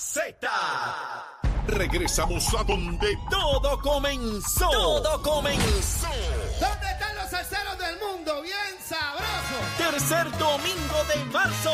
[0.00, 0.48] Z.
[1.66, 4.70] Regresamos a donde todo comenzó.
[4.70, 6.08] Todo comenzó.
[6.58, 8.40] ¿Dónde están los salseros del mundo?
[8.40, 9.56] Bien sabroso.
[9.76, 11.72] Tercer domingo de marzo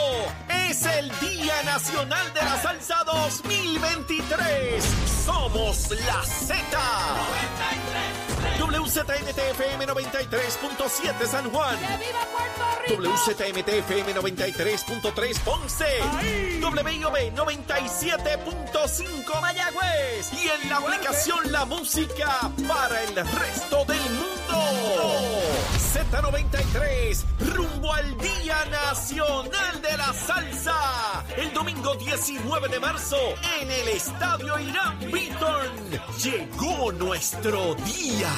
[0.68, 4.84] es el Día Nacional de la Salsa 2023.
[5.24, 6.56] Somos la Z.
[8.67, 11.79] WZMTFM 93.7 San Juan.
[11.79, 13.03] ¡Que viva Puerto Rico!
[13.03, 16.01] WZMTFM 93.3 Ponce.
[16.61, 20.33] WIOB 97.5 Mayagüez.
[20.33, 25.45] Y en la aplicación La Música para el resto del mundo.
[25.75, 31.24] Z93, rumbo al Día Nacional de la Salsa.
[31.37, 33.16] El domingo 19 de marzo
[33.61, 35.73] en el Estadio Irán Beaton.
[36.23, 38.30] Llegó nuestro día.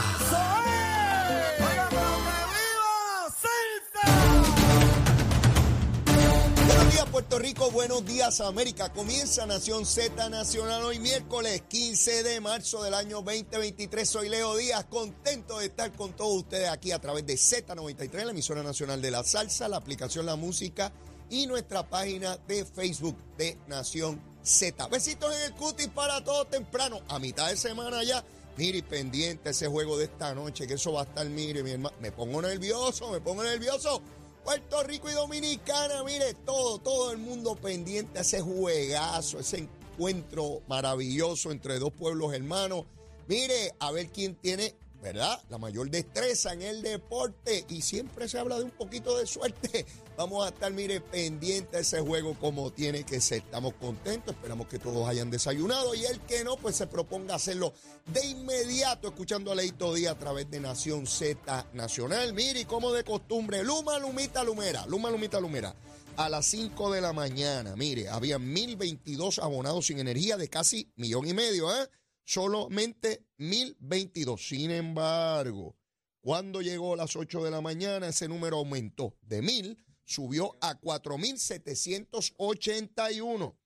[7.19, 8.93] Puerto Rico, buenos días América.
[8.93, 14.09] Comienza Nación Z Nacional hoy miércoles 15 de marzo del año 2023.
[14.09, 18.31] Soy Leo Díaz, contento de estar con todos ustedes aquí a través de Z93, la
[18.31, 20.93] emisora nacional de la salsa, la aplicación La Música
[21.29, 24.87] y nuestra página de Facebook de Nación Z.
[24.87, 28.25] Besitos en el cutis para todos temprano, a mitad de semana ya.
[28.57, 31.97] Mire, pendiente ese juego de esta noche, que eso va a estar, mire, mi hermano.
[32.01, 34.03] Me pongo nervioso, me pongo nervioso.
[34.49, 40.63] Puerto Rico y Dominicana, mire, todo, todo el mundo pendiente a ese juegazo, ese encuentro
[40.67, 42.87] maravilloso entre dos pueblos hermanos.
[43.27, 45.41] Mire, a ver quién tiene, ¿verdad?
[45.49, 47.65] La mayor destreza en el deporte.
[47.69, 49.87] Y siempre se habla de un poquito de suerte.
[50.17, 53.39] Vamos a estar, mire, pendiente a ese juego como tiene que ser.
[53.39, 55.95] Estamos contentos, esperamos que todos hayan desayunado.
[55.95, 57.73] Y el que no, pues se proponga hacerlo
[58.13, 62.33] de inmediato, escuchando a Leito Díaz a través de Nación Z Nacional.
[62.35, 65.75] Mire, y como de costumbre, Luma, Lumita, Lumera, Luma, Lumita, Lumera.
[66.17, 71.29] A las 5 de la mañana, mire, había 1022 abonados sin energía de casi millón
[71.29, 71.89] y medio, ¿eh?
[72.29, 74.49] Solamente 1022.
[74.49, 75.79] Sin embargo,
[76.21, 80.75] cuando llegó a las 8 de la mañana, ese número aumentó de 1000, subió a
[80.75, 83.59] 4781.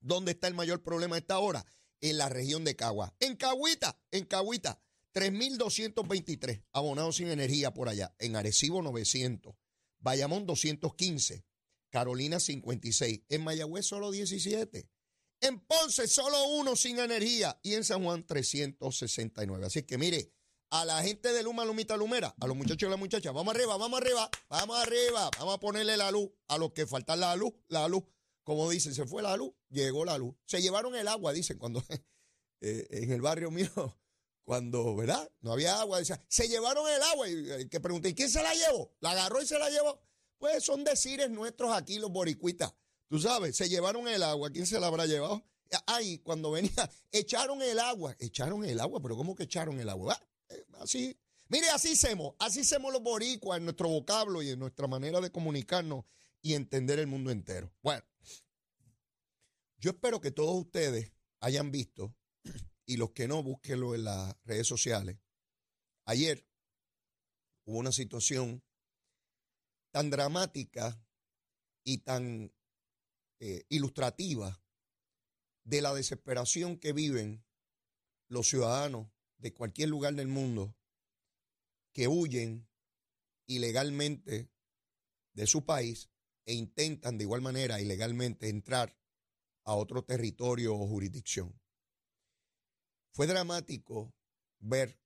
[0.00, 1.66] ¿Dónde está el mayor problema a esta hora?
[2.00, 3.14] En la región de Cagua.
[3.20, 4.80] En Caguita, en Caguita,
[5.12, 8.14] 3.223 abonados sin energía por allá.
[8.18, 9.54] En Arecibo, 900.
[9.98, 11.44] Bayamón, 215.
[11.90, 13.20] Carolina, 56.
[13.28, 14.88] En Mayagüez, solo 17.
[15.42, 17.58] En Ponce, solo uno sin energía.
[17.62, 19.66] Y en San Juan, 369.
[19.66, 20.32] Así que mire,
[20.70, 23.76] a la gente de Luma, Lumita, Lumera, a los muchachos y las muchachas, vamos arriba,
[23.76, 27.52] vamos arriba, vamos arriba, vamos a ponerle la luz a los que faltan la luz,
[27.68, 28.04] la luz.
[28.44, 30.34] Como dicen, se fue la luz, llegó la luz.
[30.46, 31.82] Se llevaron el agua, dicen, cuando
[32.60, 33.68] eh, en el barrio mío,
[34.44, 35.28] cuando, ¿verdad?
[35.40, 37.28] No había agua, decía, se llevaron el agua.
[37.28, 38.94] Y el que pregunté, ¿y quién se la llevó?
[39.00, 40.00] La agarró y se la llevó.
[40.38, 42.72] Pues son decires nuestros aquí, los boricuitas.
[43.12, 45.44] Tú sabes, se llevaron el agua, ¿quién se la habrá llevado?
[45.86, 46.72] Ay, cuando venía,
[47.12, 50.18] echaron el agua, echaron el agua, pero ¿cómo que echaron el agua?
[50.48, 51.14] Eh, Así,
[51.48, 55.30] mire, así hacemos, así hacemos los boricuas en nuestro vocablo y en nuestra manera de
[55.30, 56.06] comunicarnos
[56.40, 57.70] y entender el mundo entero.
[57.82, 58.02] Bueno,
[59.76, 62.16] yo espero que todos ustedes hayan visto,
[62.86, 65.18] y los que no, búsquenlo en las redes sociales.
[66.06, 66.48] Ayer
[67.66, 68.64] hubo una situación
[69.90, 70.98] tan dramática
[71.84, 72.50] y tan
[73.44, 74.62] eh, ilustrativa
[75.64, 77.44] de la desesperación que viven
[78.28, 80.76] los ciudadanos de cualquier lugar del mundo
[81.92, 82.68] que huyen
[83.48, 84.48] ilegalmente
[85.32, 86.08] de su país
[86.46, 88.96] e intentan de igual manera ilegalmente entrar
[89.64, 91.60] a otro territorio o jurisdicción.
[93.10, 94.14] Fue dramático
[94.60, 95.00] ver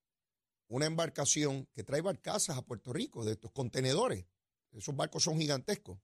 [0.69, 4.26] una embarcación que trae barcazas a Puerto Rico de estos contenedores.
[4.72, 5.98] Esos barcos son gigantescos.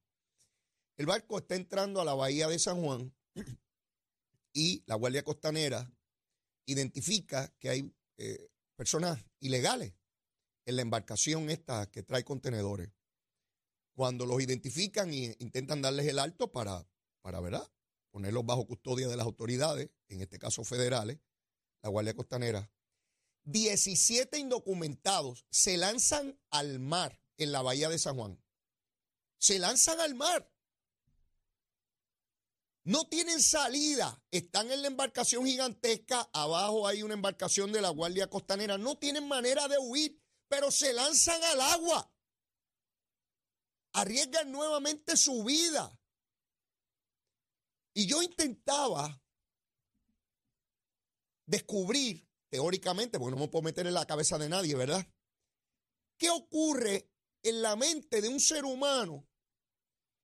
[0.96, 3.14] El barco está entrando a la bahía de San Juan
[4.52, 5.90] y la Guardia Costanera
[6.66, 9.94] identifica que hay eh, personas ilegales
[10.66, 12.90] en la embarcación esta que trae contenedores.
[13.94, 16.86] Cuando los identifican e intentan darles el alto para,
[17.20, 17.70] para ¿verdad?
[18.10, 21.18] ponerlos bajo custodia de las autoridades, en este caso federales,
[21.82, 22.70] la Guardia Costanera,
[23.44, 28.40] 17 indocumentados se lanzan al mar en la bahía de San Juan.
[29.38, 30.51] Se lanzan al mar.
[32.84, 34.20] No tienen salida.
[34.30, 36.28] Están en la embarcación gigantesca.
[36.32, 38.76] Abajo hay una embarcación de la Guardia Costanera.
[38.76, 42.12] No tienen manera de huir, pero se lanzan al agua.
[43.94, 45.96] Arriesgan nuevamente su vida.
[47.94, 49.22] Y yo intentaba
[51.46, 55.06] descubrir, teóricamente, porque no me puedo meter en la cabeza de nadie, ¿verdad?
[56.18, 57.10] ¿Qué ocurre
[57.42, 59.28] en la mente de un ser humano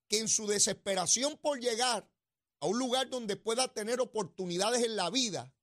[0.08, 2.10] que en su desesperación por llegar
[2.60, 5.54] a un lugar donde pueda tener oportunidades en la vida,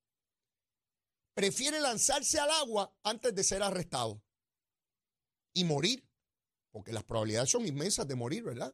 [1.33, 4.23] prefiere lanzarse al agua antes de ser arrestado
[5.53, 6.07] y morir,
[6.71, 8.73] porque las probabilidades son inmensas de morir, ¿verdad?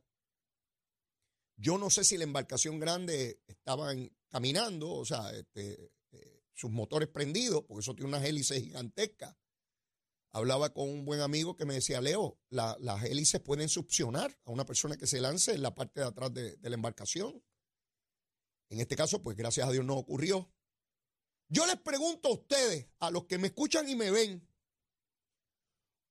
[1.58, 7.08] Yo no sé si la embarcación grande estaban caminando, o sea, este, eh, sus motores
[7.08, 9.36] prendidos, porque eso tiene unas hélices gigantescas.
[10.32, 14.66] Hablaba con un buen amigo que me decía, Leo, las hélices pueden succionar a una
[14.66, 17.44] persona que se lance en la parte de atrás de, de la embarcación.
[18.72, 20.50] En este caso, pues gracias a Dios no ocurrió.
[21.50, 24.50] Yo les pregunto a ustedes, a los que me escuchan y me ven,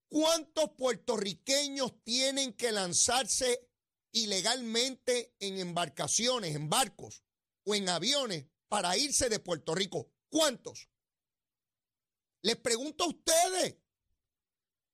[0.08, 3.66] ¿cuántos puertorriqueños tienen que lanzarse
[4.12, 7.24] ilegalmente en embarcaciones, en barcos
[7.64, 10.12] o en aviones para irse de Puerto Rico?
[10.28, 10.90] ¿Cuántos?
[12.42, 13.78] Les pregunto a ustedes.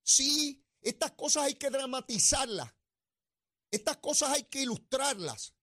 [0.03, 2.73] Sí, estas cosas hay que dramatizarlas.
[3.71, 5.56] Estas cosas hay que ilustrarlas.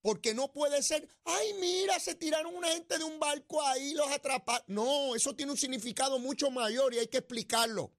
[0.00, 4.10] Porque no puede ser, ay, mira, se tiraron una gente de un barco ahí, los
[4.10, 4.64] atraparon.
[4.68, 7.92] No, eso tiene un significado mucho mayor y hay que explicarlo.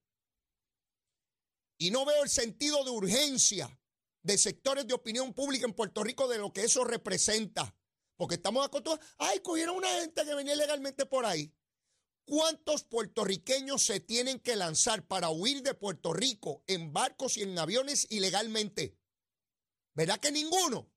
[1.77, 3.79] Y no veo el sentido de urgencia
[4.21, 7.75] de sectores de opinión pública en Puerto Rico de lo que eso representa.
[8.17, 11.53] Porque estamos acostumbrados, ay, cogieron una gente que venía legalmente por ahí.
[12.25, 17.57] ¿Cuántos puertorriqueños se tienen que lanzar para huir de Puerto Rico en barcos y en
[17.57, 18.97] aviones ilegalmente?
[19.95, 20.91] ¿Verdad que ninguno?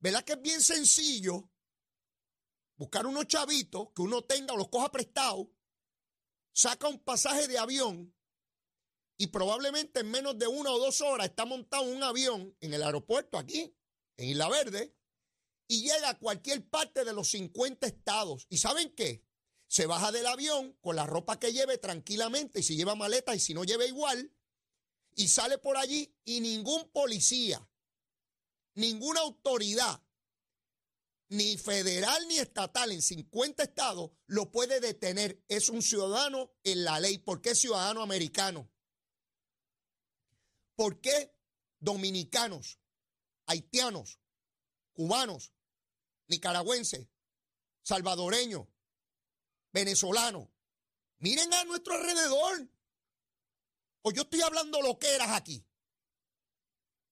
[0.00, 1.50] ¿Verdad que es bien sencillo
[2.78, 5.48] buscar unos chavitos que uno tenga o los coja prestados,
[6.52, 8.14] saca un pasaje de avión
[9.18, 12.84] y probablemente en menos de una o dos horas está montado un avión en el
[12.84, 13.76] aeropuerto aquí,
[14.16, 14.94] en Isla Verde,
[15.66, 18.46] y llega a cualquier parte de los 50 estados.
[18.48, 19.24] ¿Y saben qué?
[19.66, 23.40] Se baja del avión con la ropa que lleve tranquilamente y si lleva maleta y
[23.40, 24.32] si no lleva igual,
[25.16, 27.68] y sale por allí y ningún policía,
[28.74, 30.02] ninguna autoridad,
[31.30, 35.42] ni federal ni estatal, en 50 estados, lo puede detener.
[35.48, 37.18] Es un ciudadano en la ley.
[37.18, 38.70] ¿Por qué ciudadano americano?
[40.74, 41.34] ¿Por qué
[41.80, 42.78] dominicanos,
[43.46, 44.20] haitianos,
[44.92, 45.52] cubanos,
[46.28, 47.08] nicaragüenses,
[47.82, 48.68] salvadoreños,
[49.72, 50.48] venezolanos?
[51.18, 52.68] Miren a nuestro alrededor.
[54.02, 55.67] O yo estoy hablando lo que eras aquí.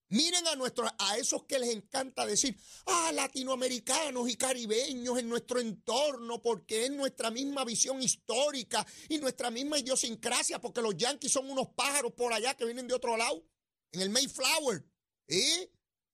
[0.09, 2.57] Miren a, nuestros, a esos que les encanta decir,
[2.87, 9.51] ah, latinoamericanos y caribeños en nuestro entorno, porque es nuestra misma visión histórica y nuestra
[9.51, 13.45] misma idiosincrasia, porque los yanquis son unos pájaros por allá que vienen de otro lado,
[13.91, 14.87] en el Mayflower.
[15.27, 15.73] ¿eh?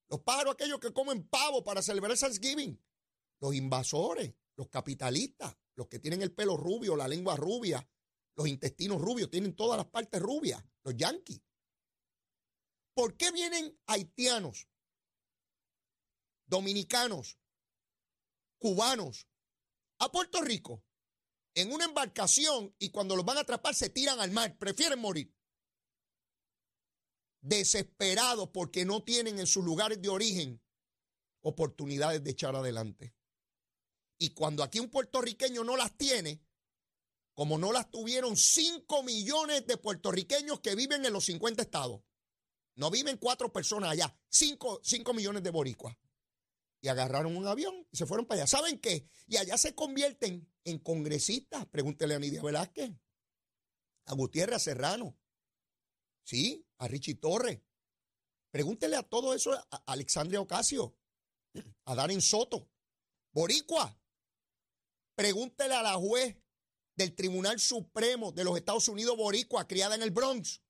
[0.09, 2.83] Los pájaros aquellos que comen pavo para celebrar Thanksgiving.
[3.41, 7.87] Los invasores, los capitalistas, los que tienen el pelo rubio, la lengua rubia,
[8.37, 11.43] los intestinos rubios, tienen todas las partes rubias, los yanquis.
[12.95, 14.69] ¿Por qué vienen haitianos,
[16.47, 17.39] dominicanos,
[18.59, 19.27] cubanos
[19.99, 20.85] a Puerto Rico
[21.55, 24.59] en una embarcación y cuando los van a atrapar se tiran al mar?
[24.59, 25.35] Prefieren morir.
[27.41, 30.63] Desesperados porque no tienen en sus lugares de origen
[31.41, 33.15] oportunidades de echar adelante.
[34.19, 36.45] Y cuando aquí un puertorriqueño no las tiene,
[37.35, 42.03] como no las tuvieron 5 millones de puertorriqueños que viven en los 50 estados.
[42.75, 44.81] No viven cuatro personas allá, cinco,
[45.15, 45.97] millones de boricuas.
[46.81, 48.47] Y agarraron un avión y se fueron para allá.
[48.49, 49.07] ¿Saben qué?
[49.27, 51.67] Y allá se convierten en congresistas.
[51.67, 52.91] Pregúntele a Nidia Velázquez,
[54.07, 55.17] a Gutiérrez Serrano,
[56.25, 57.61] sí, a Richie Torres.
[58.51, 60.97] Pregúntele a todo eso a Alexandria Ocasio,
[61.85, 62.69] a Darren Soto,
[63.33, 63.99] Boricua.
[65.15, 66.37] Pregúntele a la juez
[66.97, 70.63] del Tribunal Supremo de los Estados Unidos, Boricua, criada en el Bronx.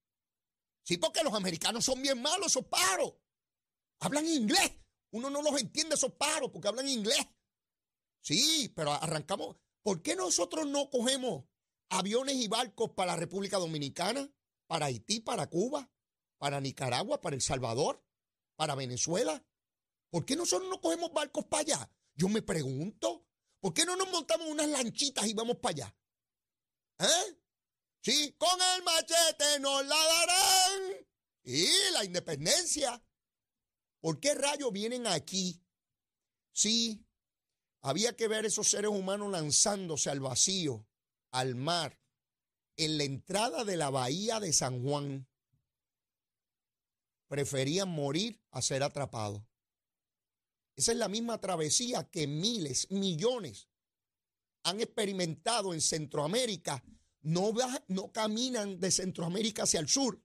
[0.83, 3.15] Sí, porque los americanos son bien malos, esos paros.
[4.01, 4.73] Hablan inglés.
[5.13, 7.27] Uno no los entiende, esos paros, porque hablan inglés.
[8.21, 9.57] Sí, pero arrancamos.
[9.83, 11.45] ¿Por qué nosotros no cogemos
[11.89, 14.33] aviones y barcos para la República Dominicana,
[14.67, 15.91] para Haití, para Cuba,
[16.39, 18.03] para Nicaragua, para El Salvador,
[18.57, 19.45] para Venezuela?
[20.11, 21.91] ¿Por qué nosotros no cogemos barcos para allá?
[22.15, 23.27] Yo me pregunto,
[23.61, 25.97] ¿por qué no nos montamos unas lanchitas y vamos para allá?
[26.99, 27.42] ¿Eh?
[28.03, 31.07] Sí, con el machete nos la darán.
[31.45, 33.01] Y la independencia.
[34.01, 35.63] ¿Por qué rayos vienen aquí?
[36.51, 37.07] Sí,
[37.81, 40.85] había que ver esos seres humanos lanzándose al vacío,
[41.31, 42.01] al mar,
[42.77, 45.29] en la entrada de la bahía de San Juan.
[47.29, 49.43] Preferían morir a ser atrapados.
[50.75, 53.69] Esa es la misma travesía que miles, millones
[54.65, 56.83] han experimentado en Centroamérica
[57.23, 57.53] no,
[57.89, 60.23] no caminan de Centroamérica hacia el sur.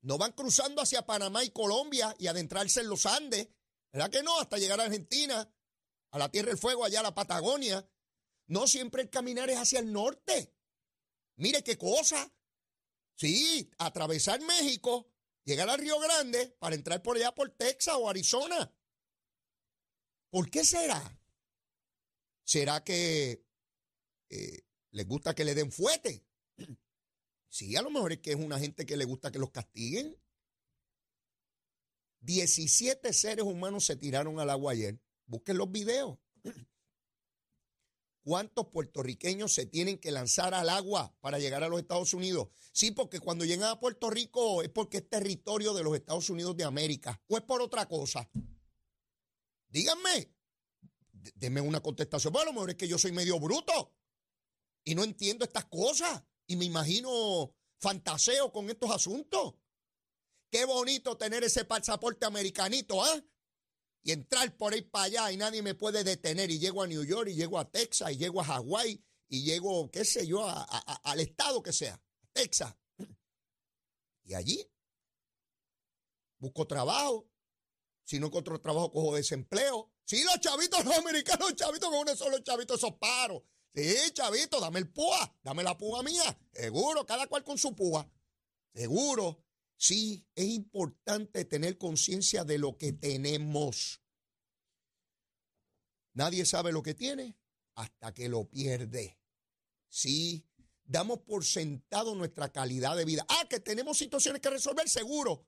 [0.00, 3.48] No van cruzando hacia Panamá y Colombia y adentrarse en los Andes
[3.92, 4.40] ¿Verdad que no?
[4.40, 5.54] Hasta llegar a Argentina,
[6.10, 7.86] a la Tierra del Fuego, allá a la Patagonia.
[8.46, 10.54] No siempre el caminar es hacia el norte.
[11.36, 12.32] Mire qué cosa.
[13.14, 15.12] Sí, atravesar México,
[15.44, 18.74] llegar al Río Grande para entrar por allá por Texas o Arizona.
[20.30, 21.20] ¿Por qué será?
[22.42, 23.44] ¿Será que
[24.30, 26.24] eh, les gusta que le den fuete?
[27.48, 30.18] Sí, a lo mejor es que es una gente que le gusta que los castiguen.
[32.20, 34.98] 17 seres humanos se tiraron al agua ayer.
[35.26, 36.18] Busquen los videos.
[38.24, 42.48] ¿Cuántos puertorriqueños se tienen que lanzar al agua para llegar a los Estados Unidos?
[42.72, 46.56] Sí, porque cuando llegan a Puerto Rico es porque es territorio de los Estados Unidos
[46.56, 48.30] de América o es por otra cosa.
[49.68, 50.32] Díganme,
[51.34, 52.32] denme una contestación.
[52.32, 53.92] Bueno, a lo mejor es que yo soy medio bruto
[54.84, 59.54] y no entiendo estas cosas y me imagino fantaseo con estos asuntos.
[60.50, 63.24] Qué bonito tener ese pasaporte americanito, ¿ah?
[64.04, 66.50] Y entrar por ahí para allá y nadie me puede detener.
[66.50, 69.90] Y llego a New York, y llego a Texas, y llego a Hawái, y llego,
[69.90, 72.00] qué sé yo, al estado que sea,
[72.32, 72.74] Texas.
[74.24, 74.68] Y allí
[76.38, 77.28] busco trabajo.
[78.04, 79.92] Si no encuentro trabajo, cojo desempleo.
[80.04, 83.42] Sí, los chavitos, los americanos, los chavitos, con uno solo chavitos, esos paros.
[83.74, 86.38] Sí, chavito, dame el púa, dame la púa mía.
[86.52, 88.10] Seguro, cada cual con su púa.
[88.74, 89.44] Seguro.
[89.76, 94.00] Sí, es importante tener conciencia de lo que tenemos.
[96.12, 97.36] Nadie sabe lo que tiene
[97.74, 99.18] hasta que lo pierde.
[99.88, 100.46] Sí,
[100.84, 103.24] damos por sentado nuestra calidad de vida.
[103.28, 105.46] Ah, que tenemos situaciones que resolver, seguro.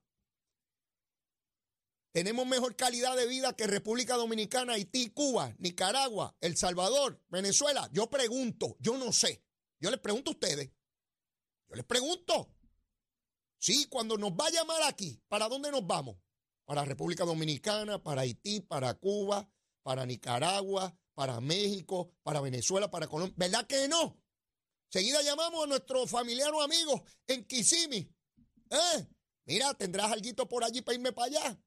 [2.15, 7.91] Tenemos mejor calidad de vida que República Dominicana, Haití, Cuba, Nicaragua, El Salvador, Venezuela.
[7.93, 9.43] Yo pregunto, yo no sé.
[9.81, 10.71] Yo les pregunto a ustedes.
[11.69, 12.55] Yo les pregunto.
[13.59, 16.17] Sí, cuando nos va a llamar aquí, ¿para dónde nos vamos?
[16.65, 19.51] Para República Dominicana, para Haití, para Cuba,
[19.83, 23.35] para Nicaragua, para México, para Venezuela, para Colombia.
[23.37, 24.23] ¿Verdad que no?
[24.89, 28.09] Seguida llamamos a nuestro familiar o amigo en Kissimmee.
[28.71, 29.09] ¿Eh?
[29.47, 31.61] Mira, ¿tendrás algo por allí para irme para allá?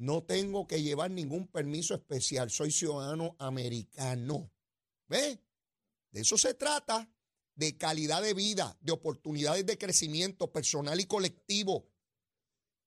[0.00, 2.48] No tengo que llevar ningún permiso especial.
[2.48, 4.50] Soy ciudadano americano.
[5.08, 5.44] ¿Ve?
[6.10, 7.12] De eso se trata
[7.54, 11.92] de calidad de vida, de oportunidades de crecimiento personal y colectivo.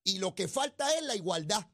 [0.04, 1.70] Y lo que falta es la igualdad.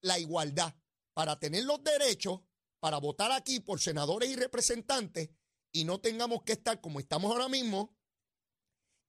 [0.00, 0.72] La igualdad
[1.12, 2.42] para tener los derechos,
[2.78, 5.30] para votar aquí por senadores y representantes
[5.72, 7.98] y no tengamos que estar como estamos ahora mismo.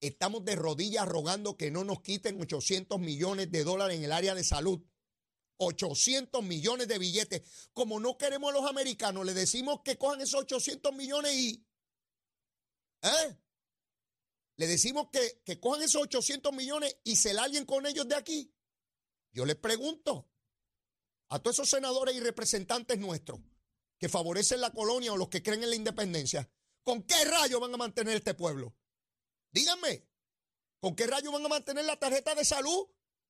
[0.02, 4.34] Estamos de rodillas rogando que no nos quiten 800 millones de dólares en el área
[4.34, 4.82] de salud.
[5.66, 7.70] 800 millones de billetes.
[7.74, 11.66] Como no queremos a los americanos, le decimos que cojan esos 800 millones y
[13.04, 13.38] ¿Eh?
[14.56, 18.56] Le decimos que, que cojan esos 800 millones y se alguien con ellos de aquí.
[19.32, 20.30] Yo les pregunto
[21.30, 23.40] a todos esos senadores y representantes nuestros
[23.98, 26.50] que favorecen la colonia o los que creen en la independencia,
[26.84, 28.76] ¿con qué rayo van a mantener este pueblo?
[29.52, 30.08] Díganme,
[30.80, 32.88] ¿con qué rayo van a mantener la tarjeta de salud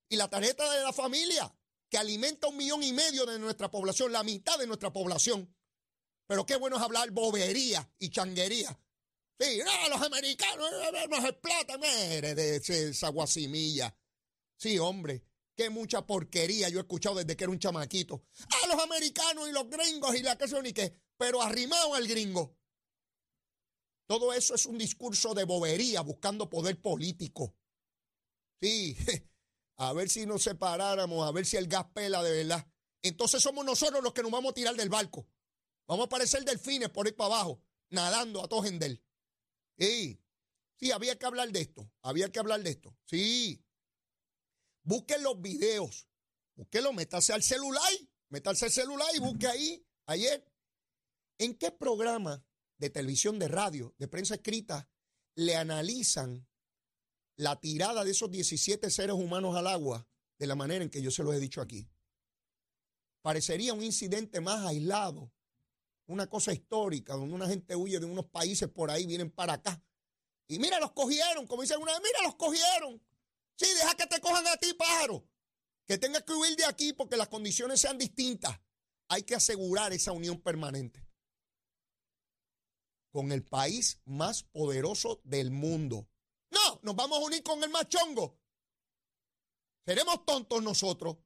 [0.10, 1.56] y la tarjeta de la familia
[1.94, 5.56] que alimenta un millón y medio de nuestra población, la mitad de nuestra población?
[6.26, 8.76] Pero qué bueno es hablar bobería y changuería
[9.40, 11.80] Sí, los americanos eh, eh, nos explotan.
[11.80, 13.96] Mire, de esa guasimilla.
[14.58, 15.24] Sí, hombre,
[15.56, 18.24] qué mucha porquería yo he escuchado desde que era un chamaquito.
[18.50, 22.08] Ah, los americanos y los gringos y la que son y qué, pero arrimado al
[22.08, 22.58] gringo.
[24.08, 27.56] Todo eso es un discurso de bobería buscando poder político.
[28.60, 28.98] Sí,
[29.90, 32.68] a ver si nos separáramos, a ver si el gas pela de verdad.
[33.02, 35.28] Entonces somos nosotros los que nos vamos a tirar del barco.
[35.88, 39.04] Vamos a parecer delfines por ahí para abajo, nadando a todo él.
[39.78, 40.20] Sí,
[40.76, 42.96] sí, había que hablar de esto, había que hablar de esto.
[43.06, 43.64] Sí.
[44.84, 46.08] Busquen los videos,
[46.56, 47.92] búsquenlo, métase al celular,
[48.30, 50.46] métase al celular y busque ahí, ayer.
[51.38, 52.46] ¿En qué programa
[52.78, 54.90] de televisión, de radio, de prensa escrita
[55.36, 56.48] le analizan
[57.36, 61.12] la tirada de esos 17 seres humanos al agua de la manera en que yo
[61.12, 61.90] se los he dicho aquí?
[63.22, 65.32] Parecería un incidente más aislado
[66.08, 69.82] una cosa histórica, donde una gente huye de unos países por ahí, vienen para acá.
[70.48, 73.02] Y mira, los cogieron, como dicen una vez, mira, los cogieron.
[73.56, 75.26] Sí, deja que te cojan a ti, pájaro.
[75.86, 78.60] Que tengas que huir de aquí porque las condiciones sean distintas.
[79.08, 81.06] Hay que asegurar esa unión permanente
[83.12, 86.10] con el país más poderoso del mundo.
[86.54, 88.40] No, nos vamos a unir con el más chongo.
[89.86, 91.18] Seremos tontos nosotros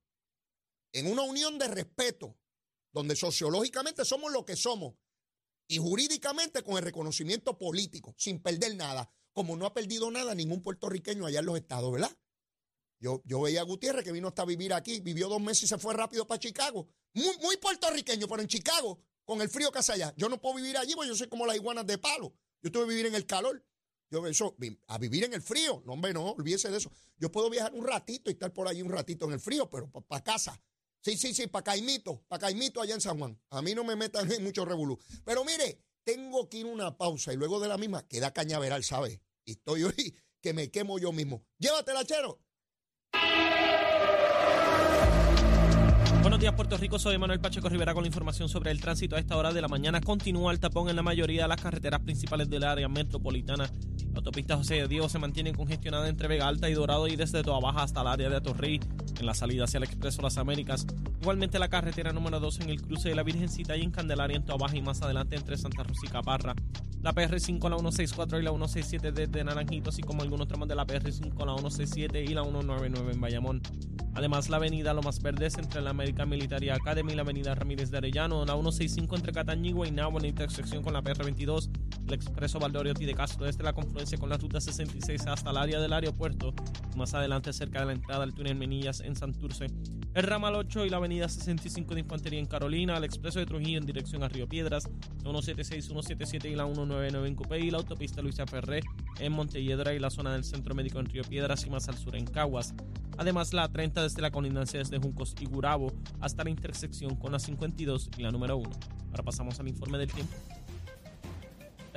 [0.93, 2.37] en una unión de respeto,
[2.91, 4.95] donde sociológicamente somos lo que somos
[5.67, 10.63] y jurídicamente con el reconocimiento político, sin perder nada, como no ha perdido nada ningún
[10.63, 12.17] puertorriqueño allá en los estados, ¿verdad?
[12.99, 15.77] Yo, yo veía a Gutiérrez que vino hasta vivir aquí, vivió dos meses y se
[15.77, 16.87] fue rápido para Chicago.
[17.13, 20.13] Muy, muy puertorriqueño, pero en Chicago, con el frío que hace allá.
[20.17, 22.33] Yo no puedo vivir allí porque yo soy como las iguanas de palo.
[22.63, 23.63] Yo tengo que vivir en el calor.
[24.09, 24.55] Yo eso,
[24.87, 25.81] a vivir en el frío.
[25.85, 26.91] No, hombre, no, olvídese de eso.
[27.17, 29.89] Yo puedo viajar un ratito y estar por ahí un ratito en el frío, pero
[29.89, 30.61] para casa.
[31.01, 33.39] Sí, sí, sí, para Caimito, para Caimito allá en San Juan.
[33.49, 34.97] A mí no me metan en mucho revolú.
[35.25, 39.19] Pero mire, tengo que ir una pausa y luego de la misma queda cañaveral, ¿sabes?
[39.45, 41.45] Y estoy hoy que me quemo yo mismo.
[41.57, 42.39] Llévatela, chero.
[46.37, 46.99] Buenos días, Puerto Rico.
[46.99, 49.15] Soy Manuel Pacheco Rivera con la información sobre el tránsito.
[49.15, 51.99] A esta hora de la mañana continúa el tapón en la mayoría de las carreteras
[52.01, 53.71] principales del área metropolitana.
[54.11, 57.41] La autopista José de Diego se mantiene congestionada entre Vega Alta y Dorado y desde
[57.41, 58.79] Toa Baja hasta el área de Atorrey
[59.19, 60.85] en la salida hacia el Expreso Las Américas.
[61.19, 64.45] Igualmente la carretera número 2 en el cruce de la Virgencita y en Candelaria en
[64.45, 66.53] Toa Baja y más adelante entre Santa Rosa y Caparra.
[67.01, 70.85] La PR5, la 164 y la 167 desde Naranjito, así como algunos tramos de la
[70.85, 73.61] PR5, la 167 y la 199 en Bayamón.
[74.15, 77.97] Además, la avenida Lomas Verdes entre la American Military Academy y la avenida Ramírez de
[77.97, 81.69] Arellano, la 165 entre Cataño y Guaynabo en intersección con la PR22,
[82.07, 85.79] el expreso Valdoriotti de Castro desde la confluencia con la ruta 66 hasta el área
[85.79, 86.53] del aeropuerto,
[86.95, 89.67] más adelante cerca de la entrada al túnel Menillas en Santurce,
[90.13, 93.77] el ramal 8 y la avenida 65 de Infantería en Carolina, el expreso de Trujillo
[93.77, 94.85] en dirección a Río Piedras,
[95.17, 98.81] la 176, 177 y la 199 en Cupé y la autopista Luisa Ferré
[99.19, 102.15] en Montelledra y la zona del Centro Médico en Río Piedras y más al sur
[102.15, 102.73] en Caguas.
[103.17, 107.39] Además, la 30 desde la colindancia desde Juncos y Gurabo hasta la intersección con la
[107.39, 108.69] 52 y la número 1.
[109.11, 110.35] Ahora pasamos al informe del tiempo.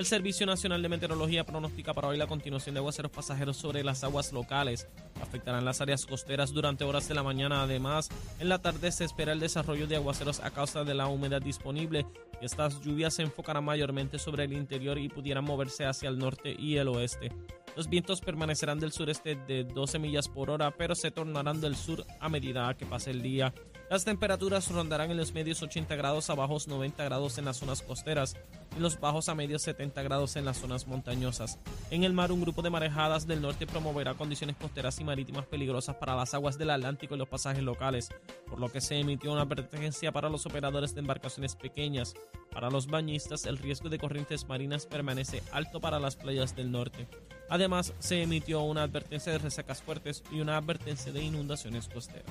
[0.00, 4.02] El Servicio Nacional de Meteorología pronostica para hoy la continuación de aguaceros pasajeros sobre las
[4.02, 4.88] aguas locales.
[5.20, 7.62] Afectarán las áreas costeras durante horas de la mañana.
[7.62, 11.42] Además, en la tarde se espera el desarrollo de aguaceros a causa de la humedad
[11.42, 12.06] disponible.
[12.40, 16.78] Estas lluvias se enfocarán mayormente sobre el interior y pudieran moverse hacia el norte y
[16.78, 17.30] el oeste.
[17.76, 22.06] Los vientos permanecerán del sureste de 12 millas por hora, pero se tornarán del sur
[22.20, 23.52] a medida que pase el día.
[23.90, 27.82] Las temperaturas rondarán en los medios 80 grados a bajos 90 grados en las zonas
[27.82, 28.36] costeras
[28.76, 31.58] y los bajos a medios 70 grados en las zonas montañosas.
[31.90, 35.96] En el mar, un grupo de marejadas del norte promoverá condiciones costeras y marítimas peligrosas
[35.96, 38.10] para las aguas del Atlántico y los pasajes locales,
[38.48, 42.14] por lo que se emitió una advertencia para los operadores de embarcaciones pequeñas.
[42.52, 47.08] Para los bañistas, el riesgo de corrientes marinas permanece alto para las playas del norte.
[47.48, 52.30] Además, se emitió una advertencia de resacas fuertes y una advertencia de inundaciones costeras.